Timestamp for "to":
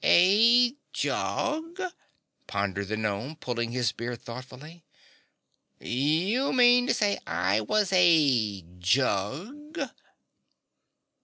6.87-6.93